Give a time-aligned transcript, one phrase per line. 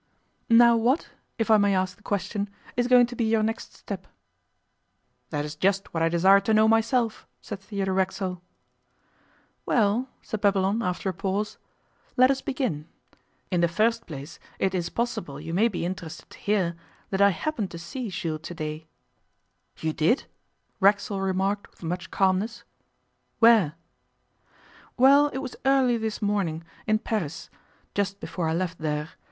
[0.49, 4.07] 'Now what, if I may ask the question, is going to be your next step?'
[5.29, 8.41] 'That is just what I desire to know myself,' said Theodore Racksole.
[9.63, 11.59] 'Well,' said Babylon, after a pause,
[12.17, 12.87] 'let us begin.
[13.51, 16.75] In the first place, it is possible you may be interested to hear
[17.11, 18.87] that I happened to see Jules to day.'
[19.77, 20.25] 'You did!'
[20.79, 22.63] Racksole remarked with much calmness.
[23.37, 23.75] 'Where?'
[24.97, 27.51] 'Well, it was early this morning, in Paris,
[27.93, 29.11] just before I left there.